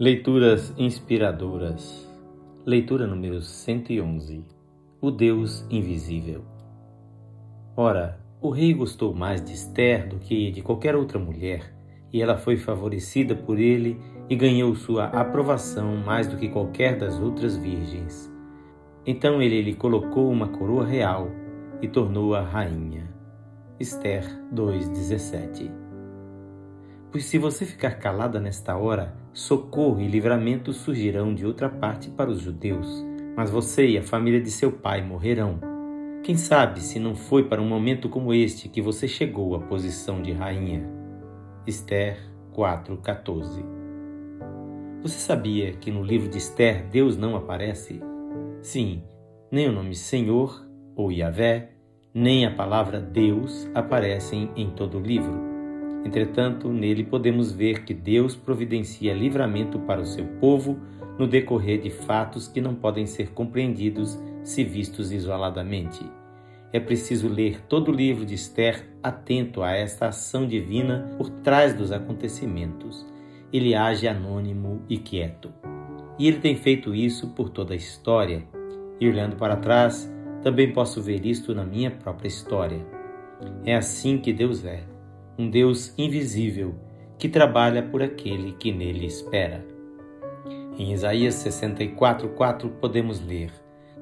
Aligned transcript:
Leituras 0.00 0.72
inspiradoras. 0.78 2.08
Leitura 2.64 3.04
número 3.04 3.42
111. 3.42 4.44
O 5.00 5.10
Deus 5.10 5.66
Invisível. 5.68 6.44
Ora, 7.76 8.20
o 8.40 8.48
rei 8.50 8.72
gostou 8.72 9.12
mais 9.12 9.44
de 9.44 9.54
Esther 9.54 10.08
do 10.08 10.20
que 10.20 10.52
de 10.52 10.62
qualquer 10.62 10.94
outra 10.94 11.18
mulher, 11.18 11.74
e 12.12 12.22
ela 12.22 12.36
foi 12.36 12.56
favorecida 12.56 13.34
por 13.34 13.58
ele 13.58 13.98
e 14.30 14.36
ganhou 14.36 14.72
sua 14.76 15.06
aprovação 15.06 15.96
mais 15.96 16.28
do 16.28 16.36
que 16.36 16.48
qualquer 16.48 16.96
das 16.96 17.18
outras 17.18 17.56
virgens. 17.56 18.32
Então 19.04 19.42
ele 19.42 19.60
lhe 19.60 19.74
colocou 19.74 20.30
uma 20.30 20.46
coroa 20.46 20.86
real 20.86 21.28
e 21.82 21.88
tornou-a 21.88 22.40
rainha. 22.40 23.12
Esther 23.80 24.22
2:17 24.54 25.87
Pois 27.10 27.24
se 27.24 27.38
você 27.38 27.64
ficar 27.64 27.92
calada 27.92 28.38
nesta 28.38 28.76
hora, 28.76 29.14
socorro 29.32 30.00
e 30.00 30.06
livramento 30.06 30.74
surgirão 30.74 31.34
de 31.34 31.46
outra 31.46 31.68
parte 31.68 32.10
para 32.10 32.30
os 32.30 32.40
judeus, 32.40 33.02
mas 33.34 33.50
você 33.50 33.88
e 33.88 33.96
a 33.96 34.02
família 34.02 34.40
de 34.40 34.50
seu 34.50 34.70
pai 34.70 35.00
morrerão. 35.00 35.58
Quem 36.22 36.36
sabe 36.36 36.80
se 36.80 36.98
não 36.98 37.14
foi 37.14 37.44
para 37.44 37.62
um 37.62 37.68
momento 37.68 38.10
como 38.10 38.34
este 38.34 38.68
que 38.68 38.82
você 38.82 39.08
chegou 39.08 39.54
à 39.54 39.60
posição 39.60 40.20
de 40.20 40.32
rainha? 40.32 40.86
Esther 41.66 42.18
4:14. 42.52 43.64
Você 45.00 45.18
sabia 45.18 45.72
que 45.72 45.90
no 45.90 46.02
livro 46.02 46.28
de 46.28 46.36
Esther 46.36 46.86
Deus 46.90 47.16
não 47.16 47.36
aparece? 47.36 48.02
Sim, 48.60 49.02
nem 49.50 49.66
o 49.66 49.72
nome 49.72 49.94
Senhor 49.94 50.62
ou 50.94 51.10
Yahvé, 51.10 51.70
nem 52.12 52.44
a 52.44 52.54
palavra 52.54 53.00
Deus 53.00 53.66
aparecem 53.74 54.50
em 54.54 54.68
todo 54.68 54.98
o 54.98 55.00
livro. 55.00 55.57
Entretanto, 56.04 56.68
nele 56.68 57.04
podemos 57.04 57.52
ver 57.52 57.84
que 57.84 57.92
Deus 57.92 58.36
providencia 58.36 59.12
livramento 59.12 59.78
para 59.80 60.00
o 60.00 60.06
seu 60.06 60.24
povo 60.40 60.78
no 61.18 61.26
decorrer 61.26 61.80
de 61.80 61.90
fatos 61.90 62.46
que 62.46 62.60
não 62.60 62.74
podem 62.74 63.06
ser 63.06 63.32
compreendidos 63.32 64.18
se 64.42 64.64
vistos 64.64 65.12
isoladamente. 65.12 66.04
É 66.72 66.78
preciso 66.78 67.28
ler 67.28 67.60
todo 67.62 67.90
o 67.90 67.94
livro 67.94 68.24
de 68.24 68.34
Esther 68.34 68.86
atento 69.02 69.62
a 69.62 69.72
esta 69.72 70.08
ação 70.08 70.46
divina 70.46 71.14
por 71.16 71.30
trás 71.30 71.74
dos 71.74 71.90
acontecimentos. 71.90 73.06
Ele 73.52 73.74
age 73.74 74.06
anônimo 74.06 74.82
e 74.88 74.98
quieto. 74.98 75.50
E 76.18 76.28
ele 76.28 76.38
tem 76.38 76.56
feito 76.56 76.94
isso 76.94 77.28
por 77.28 77.48
toda 77.48 77.72
a 77.72 77.76
história. 77.76 78.46
E 79.00 79.08
olhando 79.08 79.36
para 79.36 79.56
trás, 79.56 80.12
também 80.42 80.72
posso 80.72 81.00
ver 81.00 81.24
isto 81.24 81.54
na 81.54 81.64
minha 81.64 81.90
própria 81.90 82.28
história. 82.28 82.84
É 83.64 83.74
assim 83.74 84.18
que 84.18 84.32
Deus 84.32 84.64
é 84.64 84.82
um 85.38 85.48
Deus 85.48 85.94
invisível 85.96 86.74
que 87.16 87.28
trabalha 87.28 87.80
por 87.82 88.02
aquele 88.02 88.52
que 88.52 88.72
nele 88.72 89.06
espera. 89.06 89.64
Em 90.76 90.92
Isaías 90.92 91.36
64:4 91.36 92.68
podemos 92.80 93.24
ler: 93.24 93.50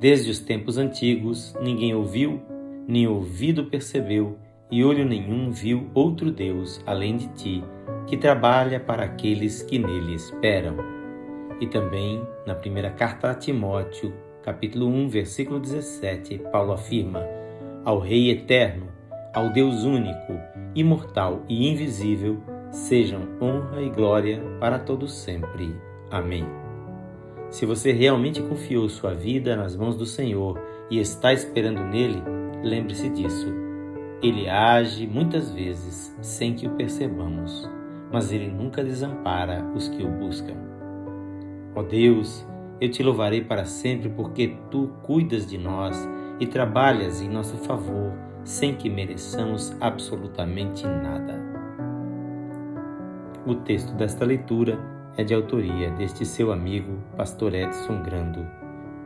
Desde 0.00 0.30
os 0.30 0.40
tempos 0.40 0.76
antigos 0.76 1.54
ninguém 1.60 1.94
ouviu, 1.94 2.40
nem 2.86 3.06
ouvido 3.06 3.66
percebeu, 3.66 4.36
e 4.70 4.84
olho 4.84 5.04
nenhum 5.04 5.50
viu 5.50 5.88
outro 5.94 6.30
Deus 6.30 6.80
além 6.84 7.16
de 7.16 7.28
ti, 7.28 7.64
que 8.06 8.16
trabalha 8.16 8.80
para 8.80 9.04
aqueles 9.04 9.62
que 9.62 9.78
nele 9.78 10.14
esperam. 10.14 10.76
E 11.60 11.66
também, 11.66 12.22
na 12.46 12.54
primeira 12.54 12.90
carta 12.90 13.30
a 13.30 13.34
Timóteo, 13.34 14.12
capítulo 14.42 14.86
1, 14.86 15.08
versículo 15.08 15.60
17, 15.60 16.38
Paulo 16.50 16.72
afirma: 16.72 17.24
Ao 17.84 17.98
Rei 17.98 18.30
eterno, 18.30 18.99
ao 19.32 19.48
Deus 19.50 19.84
único, 19.84 20.32
imortal 20.74 21.42
e 21.48 21.68
invisível, 21.68 22.42
sejam 22.70 23.22
honra 23.40 23.80
e 23.80 23.88
glória 23.88 24.42
para 24.58 24.78
todos 24.78 25.12
sempre. 25.12 25.74
Amém. 26.10 26.44
Se 27.48 27.64
você 27.64 27.92
realmente 27.92 28.42
confiou 28.42 28.88
sua 28.88 29.14
vida 29.14 29.56
nas 29.56 29.76
mãos 29.76 29.96
do 29.96 30.06
Senhor 30.06 30.60
e 30.90 30.98
está 30.98 31.32
esperando 31.32 31.82
nele, 31.84 32.22
lembre-se 32.62 33.08
disso. 33.08 33.52
Ele 34.22 34.48
age 34.48 35.06
muitas 35.06 35.50
vezes 35.50 36.14
sem 36.20 36.54
que 36.54 36.66
o 36.66 36.70
percebamos, 36.70 37.68
mas 38.12 38.32
ele 38.32 38.48
nunca 38.48 38.82
desampara 38.84 39.64
os 39.74 39.88
que 39.88 40.02
o 40.02 40.08
buscam. 40.08 40.56
Ó 41.74 41.82
Deus, 41.82 42.46
eu 42.80 42.90
te 42.90 43.02
louvarei 43.02 43.42
para 43.42 43.64
sempre 43.64 44.08
porque 44.08 44.56
tu 44.70 44.90
cuidas 45.02 45.46
de 45.46 45.56
nós 45.56 45.96
e 46.40 46.46
trabalhas 46.46 47.22
em 47.22 47.28
nosso 47.28 47.56
favor 47.58 48.29
sem 48.44 48.74
que 48.74 48.88
mereçamos 48.88 49.74
absolutamente 49.80 50.84
nada. 50.86 51.40
O 53.46 53.54
texto 53.54 53.94
desta 53.94 54.24
leitura 54.24 54.78
é 55.16 55.24
de 55.24 55.34
autoria 55.34 55.90
deste 55.92 56.24
seu 56.24 56.52
amigo, 56.52 56.98
Pastor 57.16 57.54
Edson 57.54 58.02
Grando. 58.02 58.46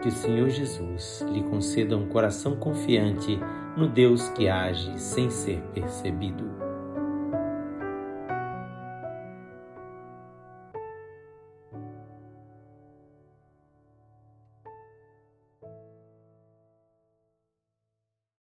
Que 0.00 0.08
o 0.08 0.12
Senhor 0.12 0.48
Jesus 0.48 1.24
lhe 1.30 1.42
conceda 1.42 1.96
um 1.96 2.06
coração 2.08 2.56
confiante 2.56 3.38
no 3.76 3.86
Deus 3.86 4.28
que 4.30 4.48
age 4.48 4.98
sem 4.98 5.28
ser 5.30 5.60
percebido. 5.74 6.69